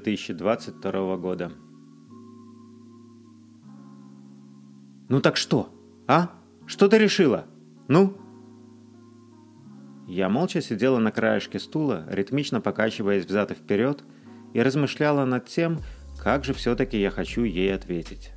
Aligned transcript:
2022 0.00 1.16
года. 1.16 1.52
«Ну 5.08 5.20
так 5.20 5.36
что? 5.36 5.74
А? 6.06 6.30
Что 6.66 6.88
ты 6.88 6.98
решила? 6.98 7.46
Ну?» 7.88 8.16
Я 10.06 10.28
молча 10.28 10.62
сидела 10.62 10.98
на 10.98 11.10
краешке 11.10 11.58
стула, 11.58 12.06
ритмично 12.08 12.60
покачиваясь 12.60 13.26
взад 13.26 13.50
и 13.50 13.54
вперед, 13.54 14.04
и 14.54 14.62
размышляла 14.62 15.24
над 15.24 15.46
тем, 15.46 15.80
как 16.18 16.44
же 16.44 16.54
все-таки 16.54 17.00
я 17.00 17.10
хочу 17.10 17.42
ей 17.42 17.74
ответить. 17.74 18.32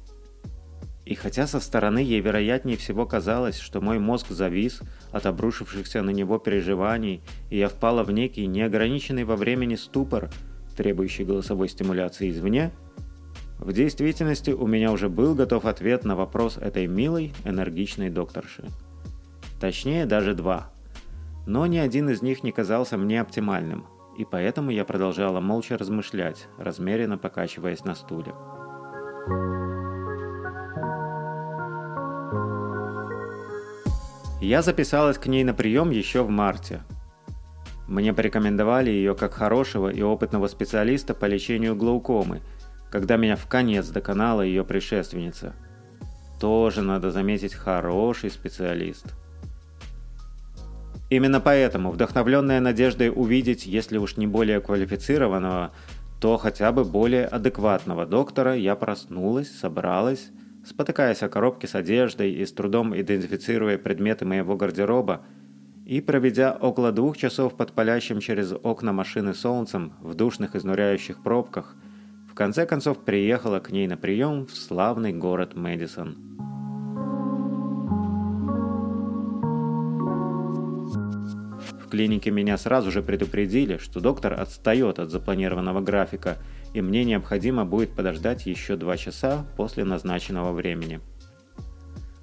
И 1.05 1.15
хотя 1.15 1.47
со 1.47 1.59
стороны 1.59 1.99
ей 1.99 2.21
вероятнее 2.21 2.77
всего 2.77 3.05
казалось, 3.05 3.59
что 3.59 3.81
мой 3.81 3.99
мозг 3.99 4.29
завис 4.29 4.81
от 5.11 5.25
обрушившихся 5.25 6.01
на 6.01 6.11
него 6.11 6.37
переживаний, 6.37 7.21
и 7.49 7.57
я 7.57 7.69
впала 7.69 8.03
в 8.03 8.11
некий 8.11 8.45
неограниченный 8.47 9.23
во 9.23 9.35
времени 9.35 9.75
ступор, 9.75 10.29
требующий 10.75 11.23
голосовой 11.23 11.69
стимуляции 11.69 12.29
извне, 12.29 12.71
в 13.59 13.73
действительности 13.73 14.51
у 14.51 14.65
меня 14.65 14.91
уже 14.91 15.07
был 15.07 15.35
готов 15.35 15.65
ответ 15.65 16.03
на 16.03 16.15
вопрос 16.15 16.57
этой 16.57 16.87
милой, 16.87 17.31
энергичной 17.45 18.09
докторши. 18.09 18.65
Точнее, 19.59 20.07
даже 20.07 20.33
два. 20.33 20.71
Но 21.45 21.67
ни 21.67 21.77
один 21.77 22.09
из 22.09 22.23
них 22.23 22.43
не 22.43 22.51
казался 22.51 22.97
мне 22.97 23.21
оптимальным, 23.21 23.85
и 24.17 24.25
поэтому 24.25 24.71
я 24.71 24.83
продолжала 24.83 25.39
молча 25.39 25.77
размышлять, 25.77 26.47
размеренно 26.57 27.19
покачиваясь 27.19 27.85
на 27.85 27.93
стуле. 27.93 28.33
Я 34.41 34.63
записалась 34.63 35.19
к 35.19 35.27
ней 35.27 35.43
на 35.43 35.53
прием 35.53 35.91
еще 35.91 36.23
в 36.23 36.29
марте. 36.29 36.81
Мне 37.91 38.13
порекомендовали 38.13 38.89
ее 38.89 39.15
как 39.15 39.33
хорошего 39.33 39.89
и 39.89 40.01
опытного 40.01 40.47
специалиста 40.47 41.13
по 41.13 41.25
лечению 41.25 41.75
глаукомы, 41.75 42.39
когда 42.89 43.17
меня 43.17 43.35
в 43.35 43.47
конец 43.47 43.89
доконала 43.89 44.43
ее 44.43 44.63
предшественница. 44.63 45.55
Тоже, 46.39 46.83
надо 46.83 47.11
заметить, 47.11 47.53
хороший 47.53 48.31
специалист. 48.31 49.07
Именно 51.09 51.41
поэтому, 51.41 51.91
вдохновленная 51.91 52.61
надеждой 52.61 53.11
увидеть, 53.13 53.65
если 53.65 53.97
уж 53.97 54.15
не 54.15 54.25
более 54.25 54.61
квалифицированного, 54.61 55.73
то 56.21 56.37
хотя 56.37 56.71
бы 56.71 56.85
более 56.85 57.25
адекватного 57.25 58.05
доктора, 58.05 58.55
я 58.55 58.77
проснулась, 58.77 59.51
собралась 59.51 60.31
спотыкаясь 60.65 61.23
о 61.23 61.29
коробке 61.29 61.67
с 61.67 61.75
одеждой 61.75 62.31
и 62.31 62.45
с 62.45 62.53
трудом 62.53 62.95
идентифицируя 62.99 63.77
предметы 63.77 64.25
моего 64.25 64.55
гардероба, 64.55 65.21
и, 65.91 65.99
проведя 65.99 66.53
около 66.53 66.93
двух 66.93 67.17
часов 67.17 67.57
под 67.57 67.73
палящим 67.73 68.21
через 68.21 68.53
окна 68.63 68.93
машины 68.93 69.33
солнцем 69.33 69.91
в 69.99 70.15
душных 70.15 70.55
изнуряющих 70.55 71.21
пробках, 71.21 71.75
в 72.31 72.33
конце 72.33 72.65
концов 72.65 72.99
приехала 72.99 73.59
к 73.59 73.71
ней 73.71 73.87
на 73.87 73.97
прием 73.97 74.45
в 74.45 74.55
славный 74.55 75.11
город 75.11 75.53
Мэдисон. 75.53 76.15
В 81.83 81.89
клинике 81.89 82.31
меня 82.31 82.57
сразу 82.57 82.89
же 82.89 83.03
предупредили, 83.03 83.75
что 83.75 83.99
доктор 83.99 84.39
отстает 84.39 84.97
от 84.97 85.09
запланированного 85.09 85.81
графика– 85.81 86.37
и 86.73 86.81
мне 86.81 87.03
необходимо 87.03 87.65
будет 87.65 87.93
подождать 87.93 88.45
еще 88.45 88.77
два 88.77 88.95
часа 88.95 89.45
после 89.57 89.83
назначенного 89.83 90.53
времени. 90.53 91.01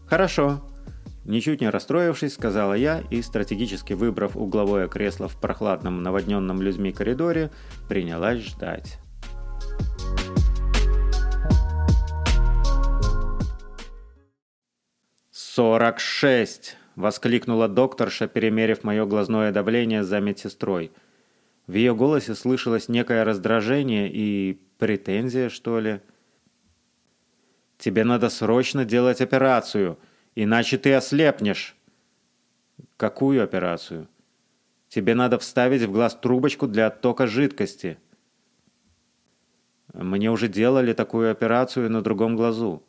«Хорошо»,– 0.07 0.63
ничуть 1.29 1.61
не 1.61 1.71
расстроившись, 1.71 2.35
сказала 2.35 2.75
я 2.75 3.03
и, 3.11 3.23
стратегически 3.23 3.93
выбрав 3.93 4.37
угловое 4.37 4.89
кресло 4.89 5.29
в 5.29 5.41
прохладном, 5.41 6.03
наводненном 6.03 6.61
людьми 6.61 6.93
коридоре, 6.93 7.53
принялась 7.89 8.41
ждать. 8.41 8.99
«Сорок 15.31 16.01
шесть!»– 16.01 16.77
воскликнула 16.97 17.69
докторша, 17.69 18.27
перемерив 18.27 18.83
мое 18.83 19.07
глазное 19.07 19.53
давление 19.53 20.03
за 20.03 20.19
медсестрой– 20.19 20.91
в 21.69 21.75
ее 21.75 21.95
голосе 21.95 22.35
слышалось 22.35 22.89
некое 22.89 23.25
раздражение 23.25 24.11
и 24.11 24.59
претензия, 24.79 25.51
что 25.51 25.79
ли. 25.79 26.01
«Тебе 27.77 28.05
надо 28.05 28.31
срочно 28.31 28.87
делать 28.87 29.21
операцию, 29.21 29.99
иначе 30.43 30.79
ты 30.79 30.95
ослепнешь». 30.95 31.77
«Какую 32.97 33.43
операцию?» 33.43 34.09
«Тебе 34.89 35.15
надо 35.15 35.39
вставить 35.39 35.83
в 35.83 35.93
глаз 35.93 36.15
трубочку 36.15 36.67
для 36.67 36.87
оттока 36.87 37.27
жидкости». 37.27 37.99
Мне 39.93 40.31
уже 40.31 40.49
делали 40.49 40.93
такую 40.93 41.31
операцию 41.31 41.91
на 41.91 42.03
другом 42.03 42.37
глазу. 42.37 42.83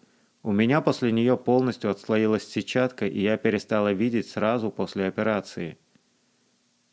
У 0.44 0.52
меня 0.52 0.82
после 0.82 1.12
нее 1.12 1.38
полностью 1.38 1.90
отслоилась 1.90 2.48
сетчатка, 2.48 3.08
и 3.08 3.20
я 3.22 3.38
перестала 3.38 3.94
видеть 3.94 4.30
сразу 4.30 4.70
после 4.70 5.08
операции. 5.08 5.78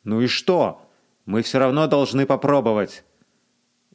«Ну 0.04 0.20
и 0.20 0.26
что?» 0.26 0.86
Мы 1.26 1.42
все 1.42 1.58
равно 1.58 1.88
должны 1.88 2.24
попробовать. 2.24 3.04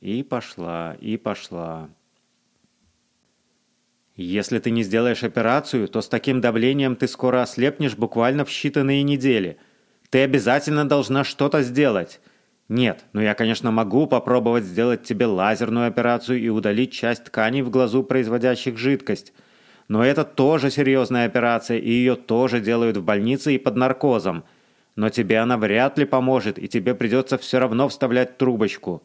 И 0.01 0.21
пошла, 0.21 0.97
и 0.99 1.15
пошла. 1.15 1.89
Если 4.21 4.59
ты 4.59 4.71
не 4.71 4.83
сделаешь 4.83 5.23
операцию, 5.23 5.87
то 5.87 6.01
с 6.01 6.07
таким 6.07 6.41
давлением 6.41 6.95
ты 6.95 7.07
скоро 7.07 7.41
ослепнешь 7.41 7.95
буквально 7.95 8.45
в 8.45 8.49
считанные 8.49 9.01
недели. 9.03 9.57
Ты 10.09 10.23
обязательно 10.23 10.87
должна 10.87 11.23
что-то 11.23 11.61
сделать. 11.61 12.19
Нет, 12.69 13.05
ну 13.13 13.21
я, 13.21 13.33
конечно, 13.33 13.71
могу 13.71 14.07
попробовать 14.07 14.63
сделать 14.63 15.03
тебе 15.03 15.25
лазерную 15.25 15.87
операцию 15.87 16.39
и 16.39 16.49
удалить 16.49 16.93
часть 16.93 17.25
тканей 17.25 17.61
в 17.61 17.69
глазу, 17.69 18.03
производящих 18.03 18.77
жидкость. 18.77 19.33
Но 19.87 20.05
это 20.05 20.23
тоже 20.23 20.71
серьезная 20.71 21.25
операция, 21.25 21.77
и 21.77 21.89
ее 21.89 22.15
тоже 22.15 22.61
делают 22.61 22.97
в 22.97 23.03
больнице 23.03 23.55
и 23.55 23.57
под 23.57 23.75
наркозом– 23.75 24.43
но 24.95 25.09
тебе 25.09 25.39
она 25.39 25.57
вряд 25.57 25.97
ли 25.97 26.05
поможет, 26.05 26.59
и 26.59 26.67
тебе 26.67 26.93
придется 26.93 27.37
все 27.37 27.59
равно 27.59 27.87
вставлять 27.87 28.37
трубочку. 28.37 29.03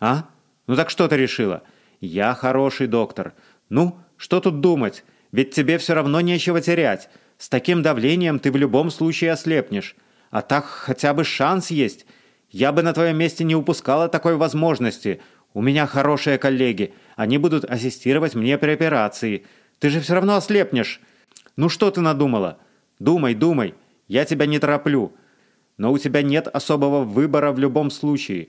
А? 0.00 0.28
Ну 0.66 0.76
так 0.76 0.90
что 0.90 1.08
ты 1.08 1.16
решила? 1.16 1.62
Я 2.00 2.34
хороший 2.34 2.86
доктор. 2.86 3.34
Ну, 3.68 3.98
что 4.16 4.40
тут 4.40 4.60
думать? 4.60 5.04
Ведь 5.32 5.52
тебе 5.52 5.78
все 5.78 5.94
равно 5.94 6.20
нечего 6.20 6.60
терять. 6.60 7.08
С 7.38 7.48
таким 7.48 7.82
давлением 7.82 8.38
ты 8.38 8.50
в 8.50 8.56
любом 8.56 8.90
случае 8.90 9.32
ослепнешь. 9.32 9.96
А 10.30 10.42
так 10.42 10.64
хотя 10.64 11.14
бы 11.14 11.24
шанс 11.24 11.70
есть. 11.70 12.06
Я 12.50 12.72
бы 12.72 12.82
на 12.82 12.92
твоем 12.92 13.18
месте 13.18 13.44
не 13.44 13.54
упускала 13.54 14.08
такой 14.08 14.36
возможности. 14.36 15.20
У 15.52 15.62
меня 15.62 15.86
хорошие 15.86 16.38
коллеги. 16.38 16.94
Они 17.16 17.38
будут 17.38 17.64
ассистировать 17.64 18.34
мне 18.34 18.56
при 18.58 18.70
операции. 18.70 19.44
Ты 19.78 19.90
же 19.90 20.00
все 20.00 20.14
равно 20.14 20.36
ослепнешь. 20.36 21.00
Ну 21.56 21.68
что 21.68 21.90
ты 21.90 22.00
надумала? 22.00 22.58
Думай, 22.98 23.34
думай. 23.34 23.74
Я 24.08 24.24
тебя 24.24 24.46
не 24.46 24.58
тороплю, 24.58 25.14
но 25.76 25.92
у 25.92 25.98
тебя 25.98 26.22
нет 26.22 26.46
особого 26.46 27.02
выбора 27.02 27.52
в 27.52 27.58
любом 27.58 27.90
случае. 27.90 28.48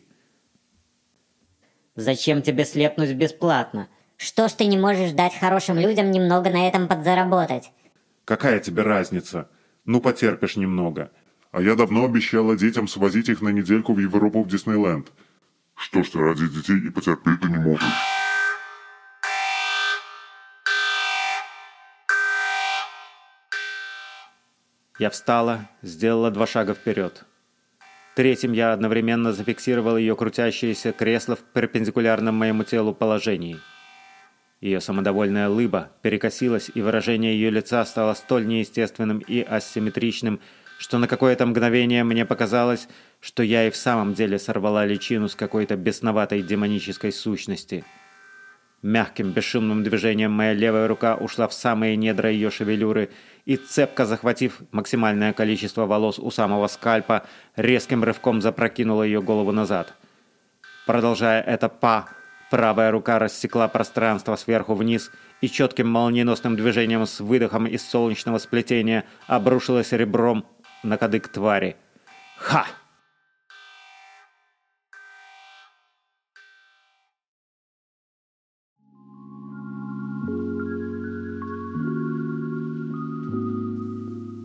Зачем 1.96 2.44
тебе 2.44 2.64
слепнуть 2.64 3.14
бесплатно? 3.14 3.90
Что 4.18 4.48
ж 4.48 4.54
ты 4.54 4.66
не 4.66 4.78
можешь 4.78 5.12
дать 5.12 5.38
хорошим 5.40 5.78
людям 5.78 6.10
немного 6.10 6.50
на 6.50 6.68
этом 6.68 6.88
подзаработать? 6.88 7.72
Какая 8.26 8.60
тебе 8.60 8.82
разница? 8.82 9.48
Ну, 9.86 10.02
потерпишь 10.02 10.58
немного. 10.58 11.12
А 11.52 11.62
я 11.62 11.76
давно 11.76 12.06
обещала 12.06 12.58
детям 12.58 12.88
свозить 12.88 13.30
их 13.30 13.42
на 13.42 13.50
недельку 13.50 13.94
в 13.94 14.00
Европу 14.00 14.44
в 14.44 14.48
Диснейленд. 14.48 15.12
Что 15.76 16.04
ж 16.04 16.10
ты 16.10 16.20
ради 16.20 16.48
детей 16.48 16.88
и 16.88 16.90
потерпеть 16.90 17.42
ты 17.42 17.48
не 17.48 17.58
можешь? 17.58 17.86
Я 24.98 25.12
встала, 25.12 25.70
сделала 25.84 26.32
два 26.32 26.48
шага 26.48 26.74
вперед. 26.74 27.24
Третьим 28.16 28.52
я 28.54 28.74
одновременно 28.74 29.32
зафиксировал 29.32 29.96
ее 29.96 30.16
крутящееся 30.16 30.92
кресло 30.92 31.36
в 31.36 31.42
перпендикулярном 31.54 32.34
моему 32.34 32.64
телу 32.64 32.96
положении. 32.96 33.60
Ее 34.62 34.82
самодовольная 34.82 35.50
лыба 35.50 35.92
перекосилась, 36.02 36.72
и 36.74 36.82
выражение 36.82 37.34
ее 37.34 37.50
лица 37.50 37.86
стало 37.86 38.14
столь 38.14 38.48
неестественным 38.48 39.20
и 39.20 39.42
асимметричным, 39.42 40.40
что 40.80 40.98
на 40.98 41.08
какое-то 41.08 41.46
мгновение 41.46 42.04
мне 42.04 42.26
показалось, 42.26 42.88
что 43.20 43.44
я 43.44 43.68
и 43.68 43.72
в 43.72 43.76
самом 43.76 44.14
деле 44.14 44.40
сорвала 44.40 44.86
личину 44.86 45.28
с 45.28 45.36
какой-то 45.36 45.76
бесноватой 45.76 46.42
демонической 46.42 47.12
сущности– 47.12 47.84
Мягким, 48.84 49.32
бесшумным 49.32 49.84
движением 49.84 50.32
моя 50.32 50.54
левая 50.54 50.88
рука 50.88 51.16
ушла 51.16 51.48
в 51.48 51.54
самые 51.54 51.96
недра 51.96 52.30
ее 52.30 52.52
шевелюры 52.52 53.10
и, 53.46 53.58
цепко 53.58 54.06
захватив 54.06 54.62
максимальное 54.72 55.34
количество 55.34 55.88
волос 55.88 56.20
у 56.20 56.30
самого 56.30 56.68
скальпа, 56.68 57.26
резким 57.56 58.04
рывком 58.04 58.40
запрокинула 58.40 59.02
ее 59.02 59.22
голову 59.22 59.52
назад. 59.52 59.96
Продолжая 60.86 61.42
это 61.42 61.70
«па», 61.70 62.08
Правая 62.50 62.92
рука 62.92 63.20
рассекла 63.20 63.68
пространство 63.68 64.38
сверху 64.38 64.74
вниз, 64.74 65.12
и 65.42 65.50
четким 65.50 65.90
молниеносным 65.90 66.56
движением 66.56 67.06
с 67.06 67.20
выдохом 67.20 67.68
из 67.68 67.88
солнечного 67.88 68.38
сплетения 68.38 69.04
обрушилась 69.28 69.92
ребром 69.92 70.46
на 70.82 70.98
кадык 70.98 71.28
твари. 71.28 71.76
«Ха!» 72.38 72.66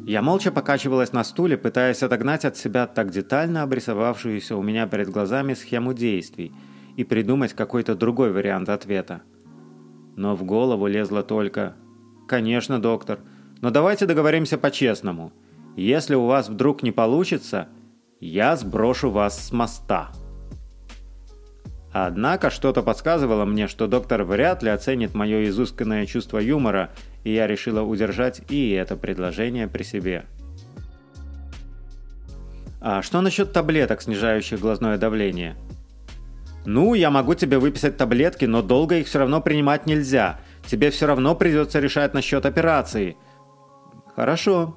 Я 0.04 0.20
молча 0.20 0.50
покачивалась 0.50 1.12
на 1.12 1.24
стуле, 1.24 1.56
пытаясь 1.56 2.02
отогнать 2.02 2.44
от 2.44 2.56
себя 2.56 2.86
так 2.86 3.10
детально 3.10 3.62
обрисовавшуюся 3.62 4.56
у 4.56 4.62
меня 4.62 4.86
перед 4.88 5.08
глазами 5.08 5.54
схему 5.54 5.94
действий– 5.94 6.52
и 6.96 7.04
придумать 7.04 7.52
какой-то 7.52 7.94
другой 7.94 8.32
вариант 8.32 8.68
ответа. 8.68 9.22
Но 10.16 10.36
в 10.36 10.44
голову 10.44 10.86
лезло 10.86 11.22
только 11.22 11.74
«Конечно, 12.28 12.80
доктор, 12.80 13.20
но 13.60 13.70
давайте 13.70 14.06
договоримся 14.06 14.58
по-честному. 14.58 15.32
Если 15.76 16.14
у 16.14 16.26
вас 16.26 16.48
вдруг 16.48 16.82
не 16.82 16.92
получится, 16.92 17.68
я 18.20 18.56
сброшу 18.56 19.10
вас 19.10 19.48
с 19.48 19.52
моста». 19.52 20.12
Однако 21.92 22.48
что-то 22.48 22.82
подсказывало 22.82 23.44
мне, 23.44 23.68
что 23.68 23.86
доктор 23.86 24.24
вряд 24.24 24.62
ли 24.62 24.70
оценит 24.70 25.14
мое 25.14 25.48
изысканное 25.48 26.06
чувство 26.06 26.38
юмора, 26.38 26.90
и 27.22 27.34
я 27.34 27.46
решила 27.46 27.82
удержать 27.82 28.40
и 28.48 28.70
это 28.70 28.96
предложение 28.96 29.68
при 29.68 29.82
себе. 29.82 30.24
А 32.80 33.02
что 33.02 33.20
насчет 33.20 33.52
таблеток, 33.52 34.00
снижающих 34.00 34.58
глазное 34.58 34.96
давление? 34.96 35.54
Ну, 36.64 36.94
я 36.94 37.10
могу 37.10 37.34
тебе 37.34 37.58
выписать 37.58 37.96
таблетки, 37.96 38.44
но 38.44 38.62
долго 38.62 38.96
их 38.96 39.06
все 39.06 39.18
равно 39.18 39.40
принимать 39.40 39.86
нельзя. 39.86 40.40
Тебе 40.66 40.90
все 40.90 41.06
равно 41.06 41.34
придется 41.34 41.80
решать 41.80 42.14
насчет 42.14 42.46
операции. 42.46 43.16
Хорошо. 44.14 44.76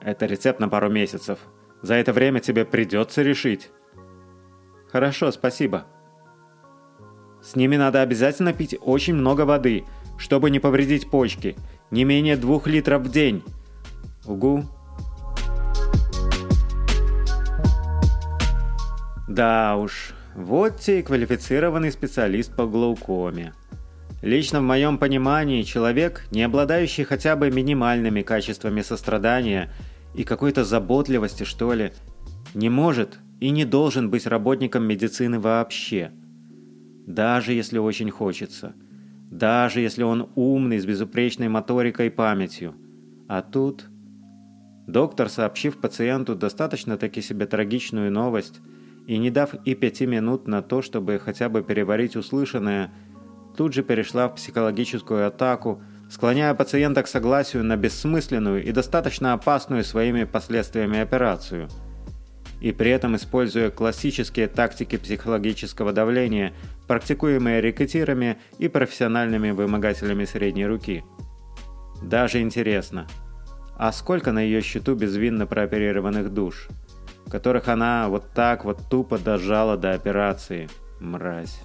Это 0.00 0.26
рецепт 0.26 0.60
на 0.60 0.68
пару 0.68 0.88
месяцев. 0.88 1.38
За 1.82 1.94
это 1.94 2.12
время 2.12 2.40
тебе 2.40 2.64
придется 2.64 3.22
решить. 3.22 3.70
Хорошо, 4.90 5.30
спасибо. 5.30 5.84
С 7.42 7.54
ними 7.54 7.76
надо 7.76 8.00
обязательно 8.00 8.52
пить 8.52 8.76
очень 8.80 9.14
много 9.14 9.42
воды, 9.42 9.84
чтобы 10.16 10.50
не 10.50 10.58
повредить 10.58 11.10
почки. 11.10 11.56
Не 11.90 12.04
менее 12.04 12.36
двух 12.36 12.66
литров 12.66 13.02
в 13.02 13.10
день. 13.10 13.44
Угу. 14.26 14.64
Да 19.28 19.76
уж, 19.76 20.14
вот 20.34 20.78
те 20.78 21.00
и 21.00 21.02
квалифицированный 21.02 21.92
специалист 21.92 22.56
по 22.56 22.66
глаукоме. 22.66 23.52
Лично 24.22 24.60
в 24.60 24.64
моем 24.64 24.96
понимании, 24.96 25.62
человек, 25.62 26.24
не 26.30 26.42
обладающий 26.42 27.04
хотя 27.04 27.36
бы 27.36 27.50
минимальными 27.50 28.22
качествами 28.22 28.80
сострадания 28.80 29.70
и 30.14 30.24
какой-то 30.24 30.64
заботливости, 30.64 31.44
что 31.44 31.74
ли, 31.74 31.92
не 32.54 32.70
может 32.70 33.18
и 33.38 33.50
не 33.50 33.66
должен 33.66 34.10
быть 34.10 34.26
работником 34.26 34.84
медицины 34.84 35.38
вообще. 35.38 36.10
Даже 37.06 37.52
если 37.52 37.78
очень 37.78 38.10
хочется. 38.10 38.72
Даже 39.30 39.80
если 39.80 40.04
он 40.04 40.30
умный, 40.36 40.78
с 40.78 40.86
безупречной 40.86 41.48
моторикой 41.48 42.06
и 42.06 42.10
памятью. 42.10 42.74
А 43.28 43.42
тут... 43.42 43.84
Доктор, 44.86 45.28
сообщив 45.28 45.76
пациенту 45.76 46.34
достаточно-таки 46.34 47.20
себе 47.20 47.44
трагичную 47.44 48.10
новость 48.10 48.62
и 49.08 49.18
не 49.18 49.30
дав 49.30 49.54
и 49.64 49.74
пяти 49.74 50.06
минут 50.06 50.46
на 50.46 50.62
то, 50.62 50.82
чтобы 50.82 51.18
хотя 51.18 51.48
бы 51.48 51.64
переварить 51.64 52.14
услышанное, 52.14 52.92
тут 53.56 53.72
же 53.72 53.82
перешла 53.82 54.28
в 54.28 54.36
психологическую 54.36 55.26
атаку, 55.26 55.82
склоняя 56.08 56.54
пациента 56.54 57.02
к 57.02 57.08
согласию 57.08 57.64
на 57.64 57.76
бессмысленную 57.76 58.64
и 58.64 58.70
достаточно 58.70 59.32
опасную 59.32 59.82
своими 59.82 60.22
последствиями 60.22 61.00
операцию– 61.00 61.68
и 62.60 62.72
при 62.72 62.90
этом 62.90 63.16
используя 63.16 63.70
классические 63.70 64.48
тактики 64.48 64.96
психологического 64.96 65.92
давления, 65.92 66.52
практикуемые 66.86 67.60
рекетирами 67.60 68.38
и 68.58 68.68
профессиональными 68.68 69.50
вымогателями 69.50 70.24
средней 70.24 70.66
руки. 70.66 71.04
Даже 72.02 72.40
интересно, 72.40 73.06
а 73.76 73.92
сколько 73.92 74.32
на 74.32 74.40
ее 74.40 74.60
счету 74.60 74.94
безвинно 74.94 75.46
прооперированных 75.46 76.32
душ, 76.32 76.68
которых 77.30 77.68
она 77.68 78.08
вот 78.08 78.30
так 78.34 78.64
вот 78.64 78.78
тупо 78.90 79.18
дожала 79.18 79.76
до 79.76 79.92
операции, 79.92 80.68
мразь. 81.00 81.60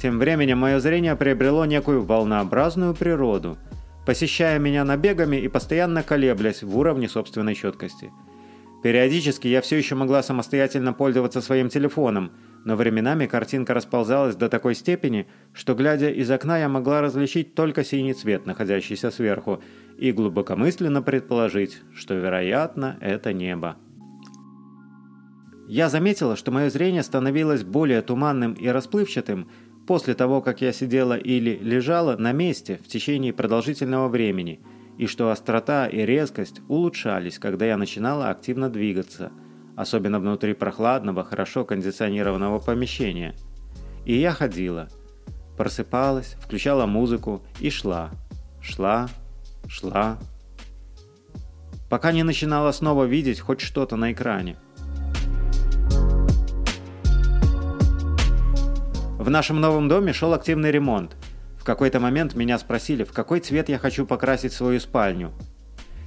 Тем 0.00 0.18
временем 0.18 0.58
мое 0.58 0.80
зрение 0.80 1.16
приобрело 1.16 1.64
некую 1.64 2.04
волнообразную 2.04 2.94
природу– 2.94 3.56
посещая 4.04 4.58
меня 4.58 4.84
набегами 4.84 5.36
и 5.36 5.48
постоянно 5.48 6.02
колеблясь 6.02 6.62
в 6.62 6.76
уровне 6.76 7.08
собственной 7.08 7.54
четкости. 7.54 8.12
Периодически 8.82 9.48
я 9.48 9.62
все 9.62 9.76
еще 9.76 9.94
могла 9.94 10.22
самостоятельно 10.22 10.92
пользоваться 10.92 11.40
своим 11.40 11.68
телефоном, 11.70 12.32
но 12.64 12.76
временами 12.76 13.26
картинка 13.26 13.74
расползалась 13.74 14.36
до 14.36 14.48
такой 14.48 14.74
степени, 14.74 15.26
что, 15.52 15.74
глядя 15.74 16.10
из 16.10 16.30
окна, 16.30 16.58
я 16.58 16.68
могла 16.68 17.02
различить 17.02 17.54
только 17.54 17.84
синий 17.84 18.14
цвет, 18.14 18.46
находящийся 18.46 19.10
сверху, 19.10 19.62
и 19.98 20.12
глубокомысленно 20.12 21.02
предположить, 21.02 21.80
что, 21.94 22.14
вероятно, 22.14 22.96
это 23.00 23.32
небо. 23.32 23.76
Я 25.68 25.88
заметила, 25.88 26.36
что 26.36 26.50
мое 26.50 26.68
зрение 26.68 27.02
становилось 27.02 27.64
более 27.64 28.02
туманным 28.02 28.54
и 28.54 28.66
расплывчатым, 28.68 29.48
после 29.86 30.14
того, 30.14 30.40
как 30.40 30.62
я 30.62 30.72
сидела 30.72 31.16
или 31.16 31.58
лежала 31.60 32.16
на 32.16 32.32
месте 32.32 32.80
в 32.82 32.88
течение 32.88 33.32
продолжительного 33.32 34.08
времени, 34.08 34.60
и 34.96 35.06
что 35.06 35.30
острота 35.30 35.86
и 35.86 36.06
резкость 36.06 36.60
улучшались, 36.68 37.38
когда 37.38 37.66
я 37.66 37.76
начинала 37.76 38.30
активно 38.30 38.70
двигаться, 38.70 39.32
особенно 39.76 40.20
внутри 40.20 40.54
прохладного, 40.54 41.24
хорошо 41.24 41.64
кондиционированного 41.64 42.58
помещения. 42.58 43.34
И 44.04 44.14
я 44.16 44.32
ходила, 44.32 44.88
просыпалась, 45.56 46.36
включала 46.40 46.86
музыку 46.86 47.42
и 47.60 47.70
шла, 47.70 48.10
шла, 48.60 49.08
шла, 49.66 50.18
пока 51.88 52.12
не 52.12 52.22
начинала 52.22 52.72
снова 52.72 53.04
видеть 53.04 53.40
хоть 53.40 53.60
что-то 53.60 53.96
на 53.96 54.12
экране. 54.12 54.56
В 59.18 59.30
нашем 59.30 59.58
новом 59.58 59.88
доме 59.88 60.12
шел 60.12 60.34
активный 60.34 60.70
ремонт. 60.70 61.16
В 61.58 61.64
какой-то 61.64 61.98
момент 61.98 62.34
меня 62.34 62.58
спросили, 62.58 63.04
в 63.04 63.12
какой 63.12 63.40
цвет 63.40 63.70
я 63.70 63.78
хочу 63.78 64.04
покрасить 64.04 64.52
свою 64.52 64.80
спальню. 64.80 65.32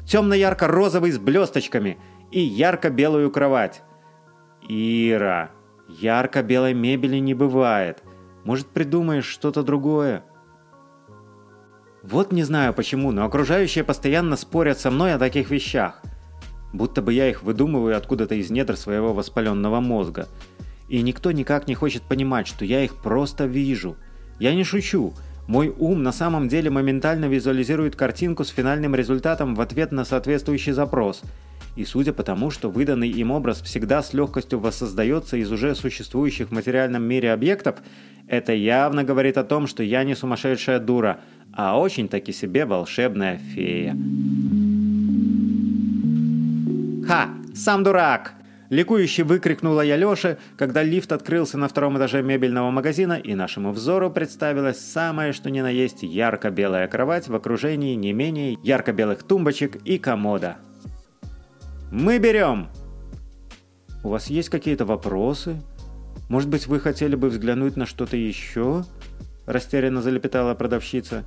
Темно-ярко-розовый 0.06 1.12
с 1.12 1.18
блесточками 1.18 1.98
и 2.32 2.40
ярко-белую 2.40 3.32
кровать. 3.32 3.84
Ира, 4.68 5.52
ярко-белой 5.88 6.74
мебели 6.74 7.18
не 7.18 7.34
бывает. 7.34 8.04
Может, 8.44 8.68
придумаешь 8.68 9.26
что-то 9.26 9.64
другое? 9.64 10.24
Вот 12.04 12.32
не 12.32 12.44
знаю 12.44 12.74
почему, 12.74 13.12
но 13.12 13.26
окружающие 13.26 13.84
постоянно 13.84 14.38
спорят 14.38 14.80
со 14.80 14.92
мной 14.92 15.14
о 15.14 15.20
таких 15.20 15.50
вещах. 15.50 16.02
Будто 16.74 17.02
бы 17.02 17.14
я 17.14 17.30
их 17.30 17.44
выдумываю 17.44 17.98
откуда-то 17.98 18.36
из 18.36 18.50
недр 18.50 18.78
своего 18.78 19.14
воспаленного 19.14 19.80
мозга– 19.80 20.28
и 20.88 21.02
никто 21.02 21.32
никак 21.32 21.68
не 21.68 21.76
хочет 21.76 22.04
понимать, 22.04 22.48
что 22.48 22.64
я 22.64 22.84
их 22.84 22.96
просто 22.96 23.46
вижу. 23.46 23.98
Я 24.40 24.54
не 24.56 24.64
шучу. 24.64 25.14
Мой 25.48 25.74
ум 25.78 26.04
на 26.04 26.12
самом 26.12 26.48
деле 26.48 26.70
моментально 26.70 27.26
визуализирует 27.26 27.96
картинку 27.96 28.44
с 28.44 28.50
финальным 28.50 28.96
результатом 28.96 29.56
в 29.56 29.62
ответ 29.62 29.92
на 29.92 30.06
соответствующий 30.06 30.74
запрос. 30.74 31.22
И 31.78 31.86
судя 31.86 32.12
по 32.12 32.24
тому, 32.24 32.50
что 32.50 32.72
выданный 32.72 33.08
им 33.08 33.30
образ 33.30 33.62
всегда 33.62 34.02
с 34.02 34.12
легкостью 34.12 34.60
воссоздается 34.60 35.38
из 35.38 35.52
уже 35.52 35.76
существующих 35.76 36.48
в 36.48 36.52
материальном 36.52 37.04
мире 37.04 37.32
объектов, 37.32 37.76
это 38.28 38.52
явно 38.52 39.04
говорит 39.04 39.38
о 39.38 39.44
том, 39.44 39.68
что 39.68 39.84
я 39.84 40.04
не 40.04 40.16
сумасшедшая 40.16 40.80
дура, 40.80 41.20
а 41.54 41.80
очень-таки 41.80 42.34
себе 42.34 42.66
волшебная 42.66 43.38
фея. 43.38 43.96
«Ха! 47.08 47.30
Сам 47.54 47.84
дурак!» 47.84 48.34
Ликующе 48.70 49.24
выкрикнула 49.24 49.82
я 49.82 49.98
Лёше, 49.98 50.40
когда 50.58 50.82
лифт 50.82 51.12
открылся 51.12 51.60
на 51.60 51.68
втором 51.68 51.96
этаже 52.00 52.24
мебельного 52.24 52.72
магазина, 52.72 53.14
и 53.14 53.36
нашему 53.36 53.72
взору 53.72 54.10
представилась 54.10 54.80
самая 54.80 55.32
что 55.32 55.52
ни 55.52 55.62
на 55.62 55.70
есть 55.70 56.02
ярко-белая 56.02 56.88
кровать 56.88 57.28
в 57.28 57.36
окружении 57.36 57.94
не 57.94 58.14
менее 58.14 58.58
ярко-белых 58.64 59.22
тумбочек 59.22 59.76
и 59.86 60.00
комода. 60.00 60.58
«Мы 61.92 62.20
берем!» 62.20 62.70
«У 64.04 64.10
вас 64.10 64.28
есть 64.28 64.50
какие-то 64.50 64.86
вопросы? 64.86 65.62
Может 66.30 66.50
быть, 66.50 66.68
вы 66.68 66.80
хотели 66.80 67.16
бы 67.16 67.30
взглянуть 67.30 67.76
на 67.76 67.86
что-то 67.86 68.18
еще?» 68.18 68.84
Растерянно 69.46 70.02
залепетала 70.02 70.54
продавщица. 70.56 71.24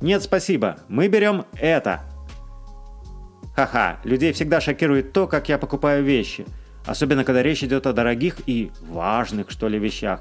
«Нет, 0.00 0.22
спасибо, 0.22 0.78
мы 0.88 1.08
берем 1.08 1.44
это!» 1.54 2.00
Ха-ха, 3.54 4.00
людей 4.04 4.32
всегда 4.32 4.60
шокирует 4.60 5.12
то, 5.12 5.26
как 5.26 5.48
я 5.48 5.58
покупаю 5.58 6.04
вещи– 6.04 6.46
Особенно, 6.84 7.24
когда 7.24 7.42
речь 7.42 7.62
идет 7.62 7.86
о 7.86 7.92
дорогих 7.92 8.36
и 8.46 8.70
важных, 8.88 9.50
что 9.50 9.68
ли, 9.68 9.78
вещах. 9.78 10.20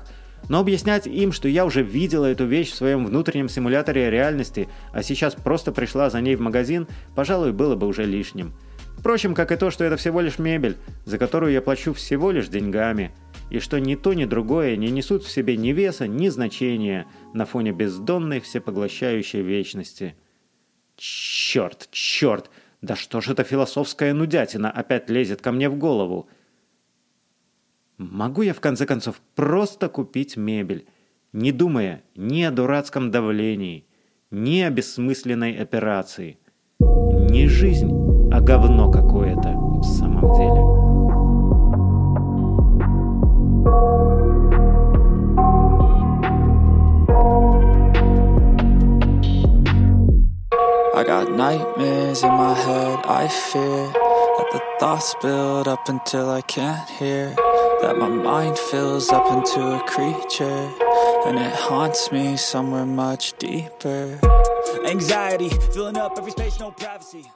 Но 0.50 0.59
объяснять 0.59 1.07
им, 1.07 1.31
что 1.31 1.47
я 1.47 1.65
уже 1.65 1.83
видела 1.83 2.25
эту 2.25 2.45
вещь 2.45 2.71
в 2.71 2.75
своем 2.75 3.05
внутреннем 3.05 3.50
симуляторе 3.50 4.09
реальности, 4.09 4.67
а 4.91 5.03
сейчас 5.03 5.35
просто 5.35 5.71
пришла 5.71 6.09
за 6.09 6.19
ней 6.19 6.35
в 6.35 6.41
магазин, 6.41 6.88
пожалуй, 7.15 7.51
было 7.51 7.75
бы 7.75 7.88
уже 7.88 8.05
лишним. 8.05 8.53
Впрочем, 8.98 9.33
как 9.33 9.51
и 9.51 9.55
то, 9.55 9.71
что 9.71 9.83
это 9.83 9.98
всего 9.98 10.21
лишь 10.21 10.38
мебель, 10.39 10.77
за 11.05 11.17
которую 11.17 11.51
я 11.51 11.62
плачу 11.62 11.93
всего 11.93 12.31
лишь 12.31 12.48
деньгами. 12.48 13.12
и 13.50 13.60
что 13.60 13.79
ни 13.79 13.95
то, 13.95 14.13
ни 14.13 14.24
другое 14.24 14.77
не 14.77 14.89
несут 14.91 15.24
в 15.24 15.29
себе 15.29 15.57
ни 15.57 15.69
веса, 15.69 16.07
ни 16.07 16.29
значения 16.29 17.05
на 17.33 17.45
фоне 17.45 17.74
бездонной 17.74 18.39
всепоглощающей 18.39 19.41
вечности. 19.41 20.15
Черт, 20.95 21.89
черт, 21.91 22.50
да 22.81 22.95
что 22.95 23.19
ж 23.19 23.29
это 23.29 23.43
философская 23.43 24.13
нудятина 24.13 24.71
опять 24.71 25.10
лезет 25.10 25.41
ко 25.41 25.51
мне 25.51 25.67
в 25.67 25.75
голову? 25.75 26.29
Могу 27.98 28.41
я 28.41 28.53
в 28.53 28.62
конце 28.62 28.86
концов 28.86 29.21
просто 29.36 29.89
купить 29.89 30.38
мебель, 30.38 30.88
не 31.33 31.51
думая 31.51 32.03
ни 32.15 32.43
о 32.43 32.51
дурацком 32.51 33.12
давлении, 33.12 33.86
ни 34.31 34.62
о 34.62 34.69
бессмысленной 34.69 35.57
операции. 35.57 36.39
Не 36.79 37.48
жизнь, 37.48 38.00
а 38.40 38.40
говно 38.40 38.90
какое-то 38.90 39.48
в 39.80 39.84
самом 39.84 40.32
деле. 40.34 40.86
I 50.96 51.04
got 51.04 51.30
nightmares 51.30 52.22
in 52.22 52.30
my 52.30 52.54
head, 52.54 53.04
I 53.04 53.28
fear 53.28 53.92
That 53.92 54.48
the 54.50 54.62
thoughts 54.80 55.14
build 55.20 55.68
up 55.68 55.90
until 55.90 56.30
I 56.30 56.40
can't 56.40 56.88
hear 56.88 57.34
That 57.82 57.98
my 57.98 58.08
mind 58.08 58.56
fills 58.58 59.10
up 59.10 59.30
into 59.30 59.60
a 59.76 59.80
creature 59.86 60.72
And 61.26 61.38
it 61.38 61.52
haunts 61.52 62.10
me 62.10 62.38
somewhere 62.38 62.86
much 62.86 63.34
deeper 63.38 64.18
Anxiety, 64.86 65.50
filling 65.75 65.98
up 65.98 66.16
every 66.16 66.30
space, 66.30 66.58
no 66.58 66.70
privacy 66.70 67.26